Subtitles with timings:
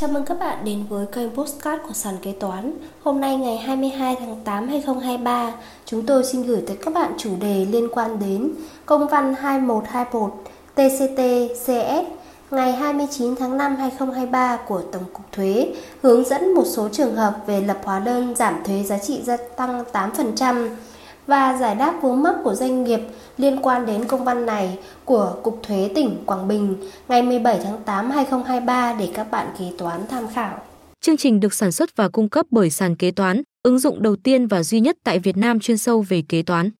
[0.00, 2.72] Chào mừng các bạn đến với kênh Postcard của Sàn Kế Toán.
[3.02, 5.52] Hôm nay ngày 22 tháng 8 2023,
[5.84, 8.50] chúng tôi xin gửi tới các bạn chủ đề liên quan đến
[8.86, 10.32] công văn 2121
[10.74, 11.20] TCT
[11.64, 17.16] CS ngày 29 tháng 5 2023 của Tổng cục Thuế hướng dẫn một số trường
[17.16, 20.68] hợp về lập hóa đơn giảm thuế giá trị gia tăng 8%
[21.30, 23.00] và giải đáp vướng mắc của doanh nghiệp
[23.38, 26.76] liên quan đến công văn này của Cục Thuế tỉnh Quảng Bình
[27.08, 30.58] ngày 17 tháng 8 2023 để các bạn kế toán tham khảo.
[31.00, 34.16] Chương trình được sản xuất và cung cấp bởi sàn kế toán, ứng dụng đầu
[34.16, 36.70] tiên và duy nhất tại Việt Nam chuyên sâu về kế toán.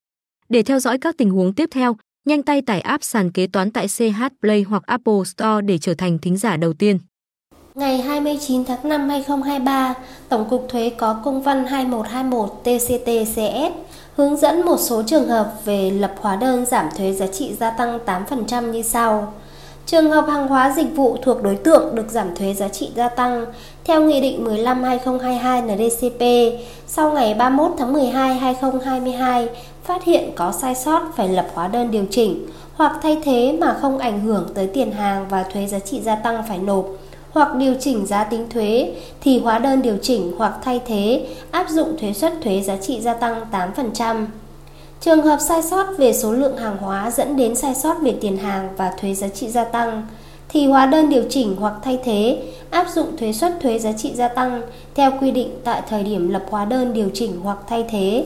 [0.49, 1.95] Để theo dõi các tình huống tiếp theo,
[2.25, 5.93] nhanh tay tải app sàn kế toán tại CH Play hoặc Apple Store để trở
[5.93, 6.99] thành thính giả đầu tiên.
[7.75, 9.93] Ngày 29 tháng 5 2023,
[10.29, 13.71] Tổng cục Thuế có công văn 2121 TCT-CS
[14.15, 17.69] hướng dẫn một số trường hợp về lập hóa đơn giảm thuế giá trị gia
[17.69, 19.33] tăng 8% như sau.
[19.85, 23.09] Trường hợp hàng hóa dịch vụ thuộc đối tượng được giảm thuế giá trị gia
[23.09, 23.45] tăng
[23.83, 26.23] theo Nghị định 15-2022 NDCP
[26.87, 29.49] sau ngày 31 tháng 12 2022
[29.83, 33.77] phát hiện có sai sót phải lập hóa đơn điều chỉnh hoặc thay thế mà
[33.81, 36.85] không ảnh hưởng tới tiền hàng và thuế giá trị gia tăng phải nộp
[37.31, 41.69] hoặc điều chỉnh giá tính thuế thì hóa đơn điều chỉnh hoặc thay thế, áp
[41.69, 44.25] dụng thuế suất thuế giá trị gia tăng 8%.
[45.01, 48.37] Trường hợp sai sót về số lượng hàng hóa dẫn đến sai sót về tiền
[48.37, 50.07] hàng và thuế giá trị gia tăng
[50.49, 54.11] thì hóa đơn điều chỉnh hoặc thay thế, áp dụng thuế suất thuế giá trị
[54.15, 54.61] gia tăng
[54.95, 58.25] theo quy định tại thời điểm lập hóa đơn điều chỉnh hoặc thay thế.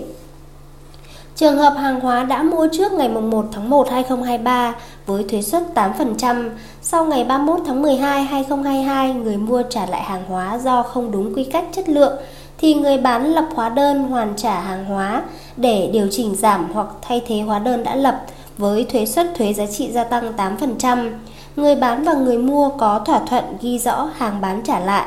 [1.36, 5.64] Trường hợp hàng hóa đã mua trước ngày 1 tháng 1 2023 với thuế suất
[5.75, 6.50] 8%,
[6.81, 11.36] sau ngày 31 tháng 12 2022 người mua trả lại hàng hóa do không đúng
[11.36, 12.14] quy cách chất lượng
[12.58, 15.23] thì người bán lập hóa đơn hoàn trả hàng hóa
[15.58, 18.22] để điều chỉnh giảm hoặc thay thế hóa đơn đã lập
[18.58, 21.11] với thuế suất thuế giá trị gia tăng 8%.
[21.55, 25.05] Người bán và người mua có thỏa thuận ghi rõ hàng bán trả lại.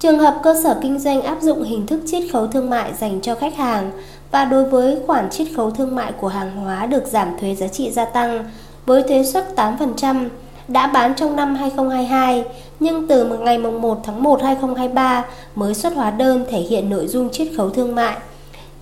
[0.00, 3.20] Trường hợp cơ sở kinh doanh áp dụng hình thức chiết khấu thương mại dành
[3.20, 3.90] cho khách hàng
[4.30, 7.68] và đối với khoản chiết khấu thương mại của hàng hóa được giảm thuế giá
[7.68, 8.44] trị gia tăng
[8.86, 10.28] với thuế suất 8%
[10.68, 12.44] đã bán trong năm 2022
[12.80, 15.24] nhưng từ ngày 1 tháng 1 2023
[15.54, 18.16] mới xuất hóa đơn thể hiện nội dung chiết khấu thương mại.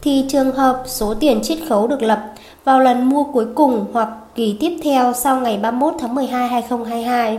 [0.02, 2.20] Thì trường hợp số tiền chiết khấu được lập
[2.64, 7.38] vào lần mua cuối cùng hoặc kỳ tiếp theo sau ngày 31 tháng 12 2022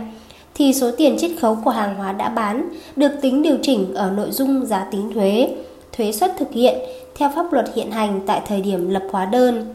[0.54, 4.10] thì số tiền chiết khấu của hàng hóa đã bán được tính điều chỉnh ở
[4.10, 5.48] nội dung giá tính thuế,
[5.96, 6.78] thuế suất thực hiện
[7.18, 9.74] theo pháp luật hiện hành tại thời điểm lập hóa đơn.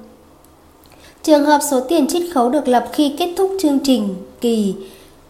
[1.24, 4.76] Trường hợp số tiền chiết khấu được lập khi kết thúc chương trình kỳ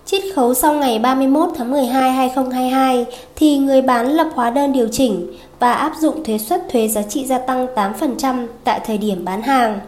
[0.06, 4.88] chiết khấu sau ngày 31 tháng 12 2022 thì người bán lập hóa đơn điều
[4.91, 5.28] chỉnh
[5.59, 9.41] và áp dụng thuế suất thuế giá trị gia tăng 8% tại thời điểm bán
[9.41, 9.80] hàng.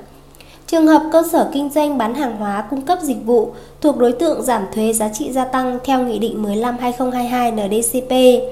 [0.67, 4.11] Trường hợp cơ sở kinh doanh bán hàng hóa cung cấp dịch vụ thuộc đối
[4.11, 8.43] tượng giảm thuế giá trị gia tăng theo Nghị định 15-2022 NDCP,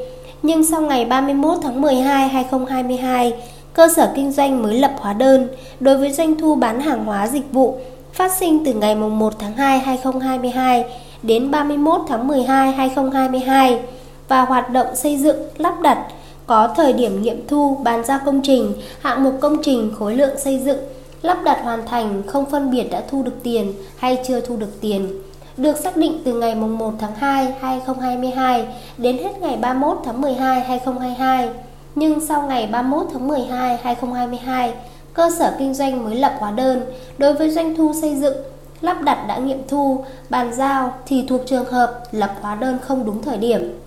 [0.44, 3.34] nhưng sau ngày 31 tháng 12 2022
[3.74, 5.48] cơ sở kinh doanh mới lập hóa đơn
[5.80, 7.78] đối với doanh thu bán hàng hóa dịch vụ
[8.14, 10.86] phát sinh từ ngày 1 tháng 2 2022
[11.24, 13.80] đến 31 tháng 12 2022
[14.28, 16.08] và hoạt động xây dựng, lắp đặt
[16.48, 20.40] có thời điểm nghiệm thu bàn giao công trình, hạng mục công trình, khối lượng
[20.40, 20.78] xây dựng,
[21.22, 24.82] lắp đặt hoàn thành không phân biệt đã thu được tiền hay chưa thu được
[24.82, 25.22] tiền.
[25.58, 28.66] Được xác định từ ngày 1 tháng 2 2022
[28.98, 31.50] đến hết ngày 31 tháng 12 2022
[31.96, 34.74] nhưng sau ngày 31 tháng 12 2022,
[35.14, 36.82] cơ sở kinh doanh mới lập hóa đơn
[37.18, 38.38] đối với doanh thu xây dựng,
[38.82, 43.06] lắp đặt đã nghiệm thu, bàn giao thì thuộc trường hợp lập hóa đơn không
[43.06, 43.80] đúng thời điểm.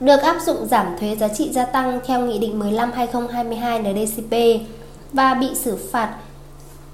[0.00, 4.66] Được áp dụng giảm thuế giá trị gia tăng theo Nghị định 15-2022 NDCP
[5.12, 6.14] và bị xử phạt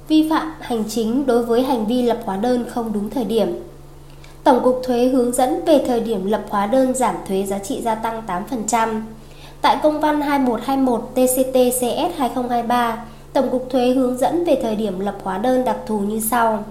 [0.08, 3.58] vi phạm hành chính đối với hành vi lập hóa đơn không đúng thời điểm.
[4.44, 7.80] Tổng cục thuế hướng dẫn về thời điểm lập hóa đơn giảm thuế giá trị
[7.82, 9.00] gia tăng 8%.
[9.62, 15.14] Tại công văn 2121 TCT-CS 2023, Tổng cục Thuế hướng dẫn về thời điểm lập
[15.22, 16.64] hóa đơn đặc thù như sau.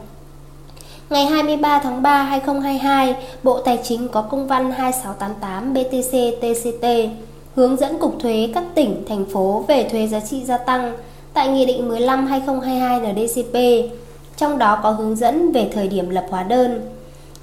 [1.10, 6.86] Ngày 23 tháng 3 2022, Bộ Tài chính có công văn 2688 BTC TCT
[7.56, 10.94] hướng dẫn Cục Thuế các tỉnh, thành phố về thuế giá trị gia tăng
[11.34, 13.56] tại Nghị định 15-2022 NDCP,
[14.38, 16.82] trong đó có hướng dẫn về thời điểm lập hóa đơn.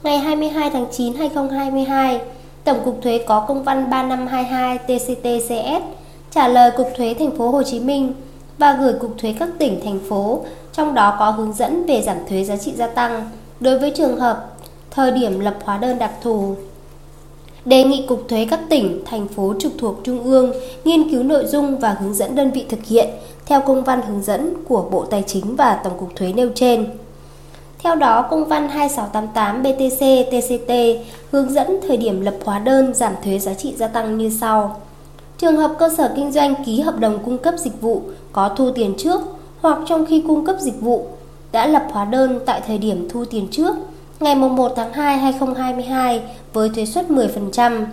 [0.02, 2.20] Ngày 22 tháng 9 2022,
[2.66, 5.84] Tổng cục thuế có công văn 3522 TCTCS
[6.30, 8.12] trả lời Cục Thuế Thành phố Hồ Chí Minh
[8.58, 10.40] và gửi Cục Thuế các tỉnh thành phố,
[10.72, 13.30] trong đó có hướng dẫn về giảm thuế giá trị gia tăng
[13.60, 14.56] đối với trường hợp
[14.90, 16.54] thời điểm lập hóa đơn đặc thù.
[17.64, 20.52] Đề nghị Cục Thuế các tỉnh, thành phố trực thuộc Trung ương
[20.84, 23.08] nghiên cứu nội dung và hướng dẫn đơn vị thực hiện
[23.46, 26.86] theo công văn hướng dẫn của Bộ Tài chính và Tổng cục Thuế nêu trên.
[27.86, 30.72] Theo đó, công văn 2688 BTC TCT
[31.32, 34.80] hướng dẫn thời điểm lập hóa đơn giảm thuế giá trị gia tăng như sau.
[35.38, 38.02] Trường hợp cơ sở kinh doanh ký hợp đồng cung cấp dịch vụ
[38.32, 39.20] có thu tiền trước
[39.60, 41.06] hoặc trong khi cung cấp dịch vụ
[41.52, 43.76] đã lập hóa đơn tại thời điểm thu tiền trước
[44.20, 46.22] ngày 1 tháng 2 2022
[46.52, 47.84] với thuế suất 10%.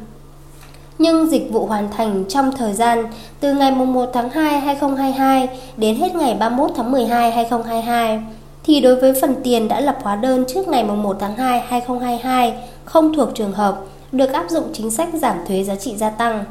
[0.98, 3.06] Nhưng dịch vụ hoàn thành trong thời gian
[3.40, 8.19] từ ngày 1 tháng 2 2022 đến hết ngày 31 tháng 12 2022
[8.63, 12.54] thì đối với phần tiền đã lập hóa đơn trước ngày 1 tháng 2 2022
[12.86, 13.77] không thuộc trường hợp
[14.12, 16.44] được áp dụng chính sách giảm thuế giá trị gia tăng.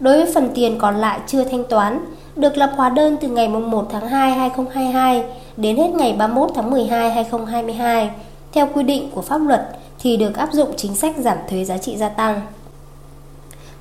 [0.00, 2.04] Đối với phần tiền còn lại chưa thanh toán,
[2.36, 5.24] được lập hóa đơn từ ngày 1 tháng 2 2022
[5.56, 8.10] đến hết ngày 31 tháng 12 2022
[8.52, 9.68] theo quy định của pháp luật
[9.98, 12.40] thì được áp dụng chính sách giảm thuế giá trị gia tăng.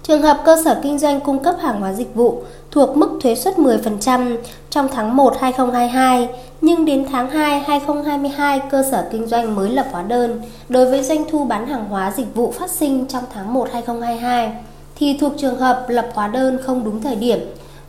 [0.03, 3.35] Trường hợp cơ sở kinh doanh cung cấp hàng hóa dịch vụ thuộc mức thuế
[3.35, 4.37] suất 10%
[4.69, 6.29] trong tháng 1 2022,
[6.61, 11.03] nhưng đến tháng 2 2022 cơ sở kinh doanh mới lập hóa đơn đối với
[11.03, 14.51] doanh thu bán hàng hóa dịch vụ phát sinh trong tháng 1 2022
[14.95, 17.39] thì thuộc trường hợp lập hóa đơn không đúng thời điểm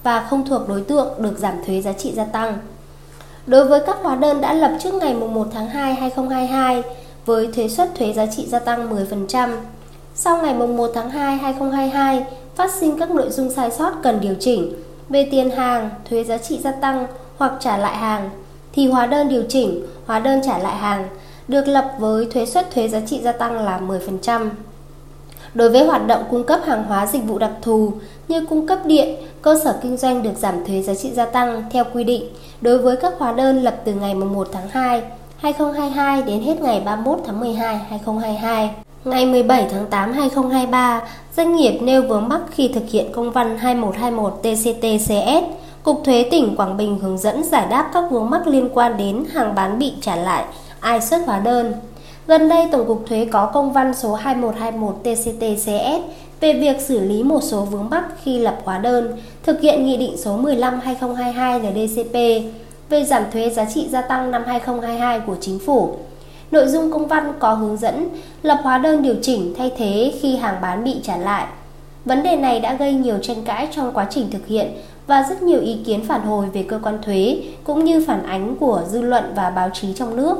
[0.02, 2.58] và không thuộc đối tượng được giảm thuế giá trị gia tăng.
[3.46, 6.82] Đối với các hóa đơn đã lập trước ngày 1 tháng 2 2022
[7.26, 9.56] với thuế suất thuế giá trị gia tăng 10%,
[10.16, 12.25] sau ngày 1 tháng 2 2022
[12.55, 14.72] phát sinh các nội dung sai sót cần điều chỉnh
[15.08, 17.06] về tiền hàng, thuế giá trị gia tăng
[17.37, 18.31] hoặc trả lại hàng
[18.72, 21.08] thì hóa đơn điều chỉnh, hóa đơn trả lại hàng
[21.49, 24.50] được lập với thuế suất thuế giá trị gia tăng là 10%.
[25.55, 27.93] Đối với hoạt động cung cấp hàng hóa dịch vụ đặc thù
[28.28, 31.62] như cung cấp điện, cơ sở kinh doanh được giảm thuế giá trị gia tăng
[31.70, 32.25] theo quy định
[32.60, 35.02] đối với các hóa đơn lập từ ngày 1 tháng 2,
[35.37, 38.83] 2022 đến hết ngày 31 tháng 12, 2022.
[39.05, 41.03] Ngày 17 tháng 8 2023,
[41.37, 46.56] doanh nghiệp nêu vướng mắc khi thực hiện công văn 2121 TCTCS, Cục Thuế tỉnh
[46.56, 49.93] Quảng Bình hướng dẫn giải đáp các vướng mắc liên quan đến hàng bán bị
[50.01, 50.45] trả lại,
[50.81, 51.73] ai xuất hóa đơn.
[52.27, 56.11] Gần đây, Tổng cục Thuế có công văn số 2121 TCTCS
[56.41, 59.97] về việc xử lý một số vướng mắc khi lập hóa đơn, thực hiện Nghị
[59.97, 62.15] định số 15-2022 NDCP
[62.89, 65.97] về giảm thuế giá trị gia tăng năm 2022 của Chính phủ.
[66.55, 68.09] Nội dung công văn có hướng dẫn
[68.43, 71.47] lập hóa đơn điều chỉnh thay thế khi hàng bán bị trả lại.
[72.05, 74.67] Vấn đề này đã gây nhiều tranh cãi trong quá trình thực hiện
[75.06, 78.56] và rất nhiều ý kiến phản hồi về cơ quan thuế cũng như phản ánh
[78.56, 80.37] của dư luận và báo chí trong nước.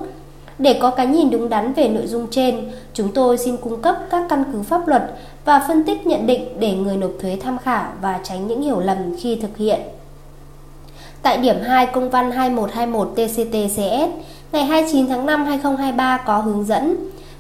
[0.59, 3.97] Để có cái nhìn đúng đắn về nội dung trên, chúng tôi xin cung cấp
[4.11, 5.03] các căn cứ pháp luật
[5.45, 8.81] và phân tích nhận định để người nộp thuế tham khảo và tránh những hiểu
[8.81, 9.81] lầm khi thực hiện.
[11.23, 16.97] Tại điểm 2 công văn 2121 TCTCS ngày 29 tháng 5 2023 có hướng dẫn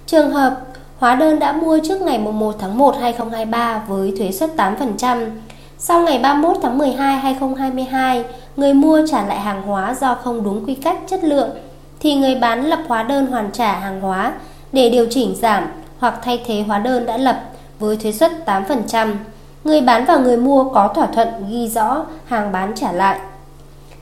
[0.07, 0.61] trường hợp
[0.99, 5.31] hóa đơn đã mua trước ngày 1 tháng 1 2023 với thuế suất 8%.
[5.79, 8.25] Sau ngày 31 tháng 12 2022,
[8.57, 11.51] người mua trả lại hàng hóa do không đúng quy cách chất lượng
[12.01, 14.33] thì người bán lập hóa đơn hoàn trả hàng hóa
[14.73, 15.65] để điều chỉnh giảm
[15.99, 17.41] hoặc thay thế hóa đơn đã lập
[17.79, 19.15] với thuế suất 8%.
[19.65, 23.19] Người bán và người mua có thỏa thuận ghi rõ hàng bán trả lại.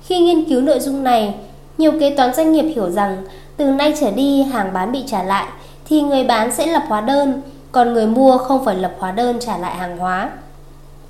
[0.03, 1.35] Khi nghiên cứu nội dung này,
[1.79, 3.23] nhiều kế toán doanh nghiệp hiểu rằng
[3.57, 5.47] từ nay trở đi hàng bán bị trả lại
[5.85, 7.43] thì người bán sẽ lập hóa đơn,
[7.73, 10.31] còn người mua không phải lập hóa đơn trả lại hàng hóa.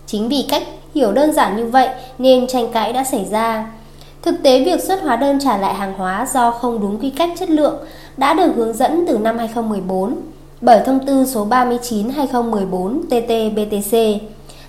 [0.07, 0.63] Chính vì cách
[0.95, 1.89] hiểu đơn giản như vậy
[2.19, 3.71] nên tranh cãi đã xảy ra.
[4.23, 7.31] Thực tế việc xuất hóa đơn trả lại hàng hóa do không đúng quy cách
[7.39, 7.75] chất lượng
[8.17, 10.17] đã được hướng dẫn từ năm 2014
[10.61, 14.19] bởi thông tư số 39/2014 TT-BTC.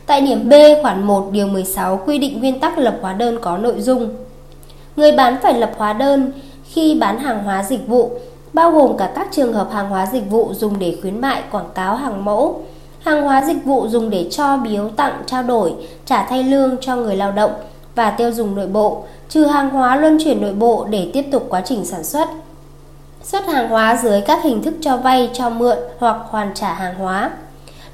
[0.06, 3.58] Tại điểm B khoản 1 điều 16 quy định nguyên tắc lập hóa đơn có
[3.58, 4.10] nội dung
[4.96, 6.32] Người bán phải lập hóa đơn
[6.64, 8.12] khi bán hàng hóa dịch vụ,
[8.54, 11.70] bao gồm cả các trường hợp hàng hóa dịch vụ dùng để khuyến mại quảng
[11.76, 12.62] cáo hàng mẫu,
[13.00, 15.74] hàng hóa dịch vụ dùng để cho biếu tặng trao đổi,
[16.06, 17.52] trả thay lương cho người lao động
[17.96, 21.46] và tiêu dùng nội bộ, trừ hàng hóa luân chuyển nội bộ để tiếp tục
[21.50, 22.28] quá trình sản xuất.
[23.24, 26.96] Xuất hàng hóa dưới các hình thức cho vay, cho mượn hoặc hoàn trả hàng
[26.96, 27.32] hóa.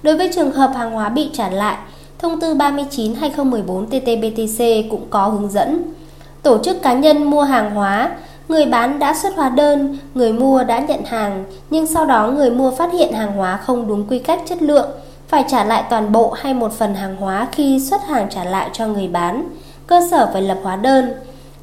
[0.04, 1.78] Đối với trường hợp hàng hóa bị trả lại,
[2.20, 5.94] Thông tư 39/2014 TT-BTC cũng có hướng dẫn
[6.44, 8.12] Tổ chức cá nhân mua hàng hóa,
[8.48, 12.52] người bán đã xuất hóa đơn, người mua đã nhận hàng, nhưng sau đó người
[12.52, 14.90] mua phát hiện hàng hóa không đúng quy cách chất lượng,
[15.28, 18.70] phải trả lại toàn bộ hay một phần hàng hóa khi xuất hàng trả lại
[18.74, 19.50] cho người bán.
[19.88, 21.12] Cơ sở phải lập hóa đơn.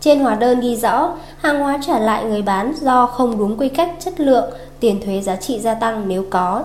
[0.00, 3.68] Trên hóa đơn ghi rõ, hàng hóa trả lại người bán do không đúng quy
[3.68, 6.62] cách chất lượng, tiền thuế giá trị gia tăng nếu có.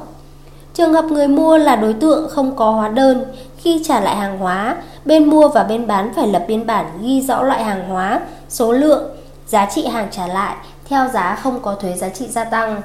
[0.73, 3.23] Trường hợp người mua là đối tượng không có hóa đơn,
[3.61, 4.75] khi trả lại hàng hóa,
[5.05, 8.71] bên mua và bên bán phải lập biên bản ghi rõ loại hàng hóa, số
[8.71, 9.03] lượng,
[9.47, 10.55] giá trị hàng trả lại
[10.89, 12.81] theo giá không có thuế giá trị gia tăng.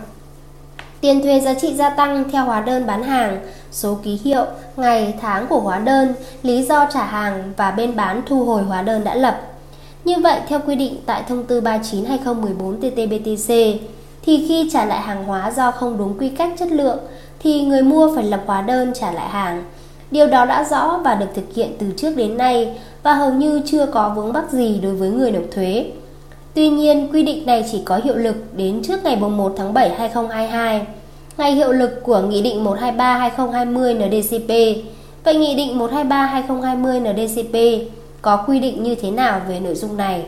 [1.00, 3.38] Tiền thuế giá trị gia tăng theo hóa đơn bán hàng,
[3.72, 4.44] số ký hiệu,
[4.76, 8.82] ngày, tháng của hóa đơn, lý do trả hàng và bên bán thu hồi hóa
[8.82, 9.40] đơn đã lập.
[10.04, 13.78] Như vậy, theo quy định tại thông tư 39/2014 TT-BTC,
[14.22, 16.98] thì khi trả lại hàng hóa do không đúng quy cách chất lượng
[17.38, 19.64] thì người mua phải lập hóa đơn trả lại hàng.
[20.10, 23.60] Điều đó đã rõ và được thực hiện từ trước đến nay và hầu như
[23.66, 25.86] chưa có vướng mắc gì đối với người nộp thuế.
[26.54, 29.88] Tuy nhiên, quy định này chỉ có hiệu lực đến trước ngày 1 tháng 7
[29.88, 30.86] 2022,
[31.38, 34.48] ngày hiệu lực của Nghị định 123-2020 NDCP.
[35.24, 37.86] Vậy Nghị định 123-2020 NDCP
[38.22, 40.22] có quy định như thế nào về nội dung này?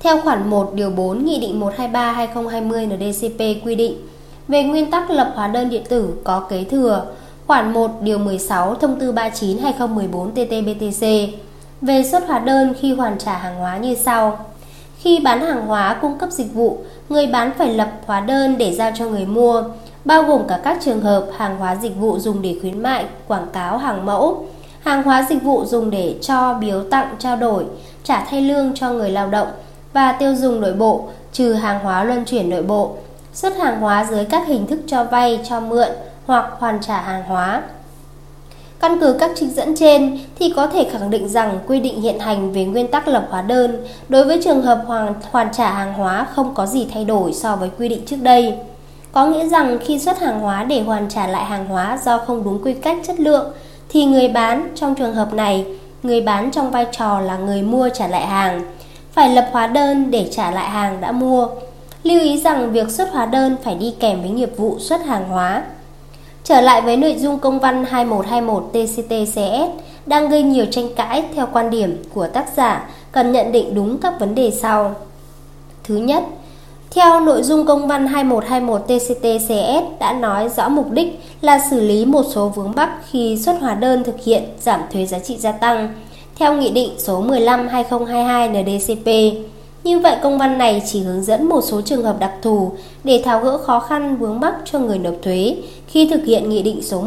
[0.00, 3.96] Theo khoản 1 điều 4 Nghị định 123-2020 NDCP quy định
[4.48, 7.06] về nguyên tắc lập hóa đơn điện tử có kế thừa,
[7.46, 11.28] khoản 1 điều 16 Thông tư 39-2014 TT-BTC
[11.80, 14.38] về xuất hóa đơn khi hoàn trả hàng hóa như sau.
[14.98, 18.74] Khi bán hàng hóa cung cấp dịch vụ, người bán phải lập hóa đơn để
[18.74, 19.62] giao cho người mua,
[20.04, 23.46] bao gồm cả các trường hợp hàng hóa dịch vụ dùng để khuyến mại, quảng
[23.52, 24.46] cáo hàng mẫu,
[24.80, 27.64] hàng hóa dịch vụ dùng để cho biếu tặng trao đổi,
[28.04, 29.48] trả thay lương cho người lao động
[29.92, 32.92] và tiêu dùng nội bộ, trừ hàng hóa luân chuyển nội bộ,
[33.34, 35.88] xuất hàng hóa dưới các hình thức cho vay, cho mượn
[36.26, 37.62] hoặc hoàn trả hàng hóa.
[38.80, 42.18] Căn cứ các trích dẫn trên thì có thể khẳng định rằng quy định hiện
[42.18, 45.92] hành về nguyên tắc lập hóa đơn đối với trường hợp hoàn, hoàn trả hàng
[45.92, 48.54] hóa không có gì thay đổi so với quy định trước đây.
[49.12, 52.44] Có nghĩa rằng khi xuất hàng hóa để hoàn trả lại hàng hóa do không
[52.44, 53.52] đúng quy cách chất lượng
[53.88, 55.66] thì người bán trong trường hợp này,
[56.02, 58.62] người bán trong vai trò là người mua trả lại hàng,
[59.12, 61.48] phải lập hóa đơn để trả lại hàng đã mua.
[62.02, 65.28] Lưu ý rằng việc xuất hóa đơn phải đi kèm với nghiệp vụ xuất hàng
[65.28, 65.62] hóa.
[66.48, 71.48] Trở lại với nội dung công văn 2121 TCTCS đang gây nhiều tranh cãi theo
[71.52, 74.94] quan điểm của tác giả cần nhận định đúng các vấn đề sau.
[75.84, 76.22] Thứ nhất,
[76.90, 82.04] theo nội dung công văn 2121 TCTCS đã nói rõ mục đích là xử lý
[82.04, 85.52] một số vướng mắc khi xuất hóa đơn thực hiện giảm thuế giá trị gia
[85.52, 85.94] tăng
[86.36, 89.36] theo Nghị định số 15-2022 NDCP.
[89.84, 92.72] Như vậy công văn này chỉ hướng dẫn một số trường hợp đặc thù
[93.04, 95.56] để tháo gỡ khó khăn vướng mắc cho người nộp thuế
[95.86, 97.04] khi thực hiện Nghị định số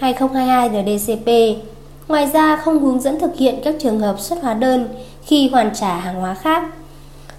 [0.00, 1.60] 15-2022 NDCP.
[2.08, 4.88] Ngoài ra không hướng dẫn thực hiện các trường hợp xuất hóa đơn
[5.24, 6.64] khi hoàn trả hàng hóa khác.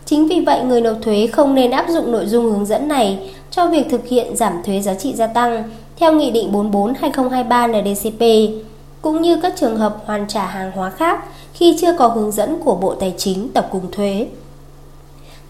[0.06, 3.32] Chính vì vậy người nộp thuế không nên áp dụng nội dung hướng dẫn này
[3.52, 5.64] cho việc thực hiện giảm thuế giá trị gia tăng
[5.98, 8.54] theo Nghị định 44-2023 NDCP,
[9.02, 11.24] cũng như các trường hợp hoàn trả hàng hóa khác
[11.54, 14.28] khi chưa có hướng dẫn của Bộ Tài chính Tổng cục Thuế.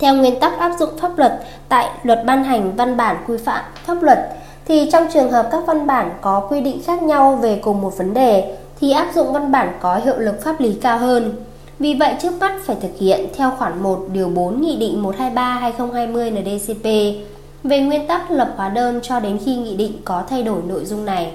[0.01, 1.39] Theo nguyên tắc áp dụng pháp luật
[1.69, 4.19] tại luật ban hành văn bản quy phạm pháp luật
[4.65, 7.97] thì trong trường hợp các văn bản có quy định khác nhau về cùng một
[7.97, 11.33] vấn đề thì áp dụng văn bản có hiệu lực pháp lý cao hơn.
[11.79, 16.31] Vì vậy trước mắt phải thực hiện theo khoản 1 điều 4 Nghị định 123/2020
[16.31, 16.85] NDCP
[17.63, 20.85] về nguyên tắc lập hóa đơn cho đến khi nghị định có thay đổi nội
[20.85, 21.31] dung này.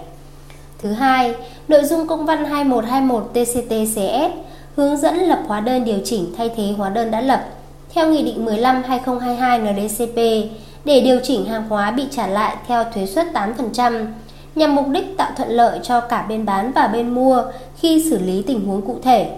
[0.83, 1.35] Thứ hai,
[1.69, 4.33] nội dung công văn 2121 TCTCS
[4.77, 7.45] hướng dẫn lập hóa đơn điều chỉnh thay thế hóa đơn đã lập
[7.95, 10.17] theo Nghị định 15/2022 NDCP
[10.85, 14.07] để điều chỉnh hàng hóa bị trả lại theo thuế suất 8%
[14.55, 17.43] nhằm mục đích tạo thuận lợi cho cả bên bán và bên mua
[17.79, 19.31] khi xử lý tình huống cụ thể.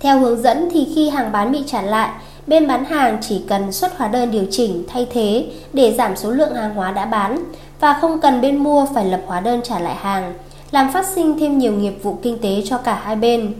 [0.00, 2.10] Theo hướng dẫn thì khi hàng bán bị trả lại,
[2.46, 6.30] bên bán hàng chỉ cần xuất hóa đơn điều chỉnh thay thế để giảm số
[6.30, 7.44] lượng hàng hóa đã bán
[7.80, 10.34] và không cần bên mua phải lập hóa đơn trả lại hàng,
[10.70, 13.54] làm phát sinh thêm nhiều nghiệp vụ kinh tế cho cả hai bên.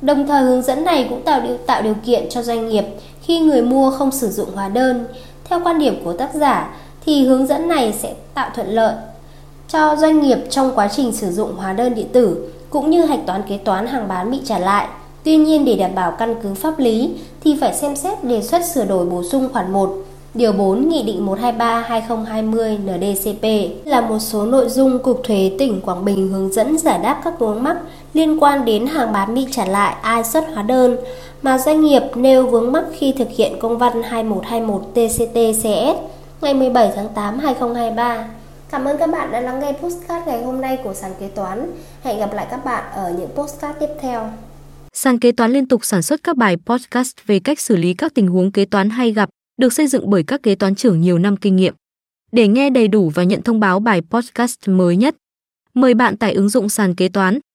[0.00, 2.84] Đồng thời hướng dẫn này cũng tạo điều, tạo điều kiện cho doanh nghiệp
[3.28, 5.04] khi người mua không sử dụng hóa đơn.
[5.44, 8.94] Theo quan điểm của tác giả, thì hướng dẫn này sẽ tạo thuận lợi
[9.68, 13.26] cho doanh nghiệp trong quá trình sử dụng hóa đơn điện tử, cũng như hạch
[13.26, 14.88] toán kế toán hàng bán bị trả lại.
[15.24, 17.10] Tuy nhiên, để đảm bảo căn cứ pháp lý,
[17.44, 19.96] thì phải xem xét đề xuất sửa đổi bổ sung khoản 1
[20.34, 23.44] Điều 4 Nghị định 123-2020 NDCP
[23.84, 27.38] là một số nội dung Cục Thuế tỉnh Quảng Bình hướng dẫn giải đáp các
[27.38, 27.76] vướng mắc
[28.14, 30.96] liên quan đến hàng bán bị trả lại ai xuất hóa đơn
[31.42, 35.96] mà doanh nghiệp nêu vướng mắc khi thực hiện công văn 2121 TCT-CS
[36.40, 38.28] ngày 17 tháng 8 2023.
[38.70, 41.70] Cảm ơn các bạn đã lắng nghe postcard ngày hôm nay của sàn kế toán.
[42.02, 44.30] Hẹn gặp lại các bạn ở những postcard tiếp theo.
[44.92, 48.14] Sàn kế toán liên tục sản xuất các bài podcast về cách xử lý các
[48.14, 49.28] tình huống kế toán hay gặp,
[49.60, 51.74] được xây dựng bởi các kế toán trưởng nhiều năm kinh nghiệm.
[52.32, 55.16] Để nghe đầy đủ và nhận thông báo bài podcast mới nhất,
[55.74, 57.38] mời bạn tải ứng dụng sàn kế toán,